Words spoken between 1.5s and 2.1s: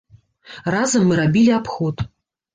абход.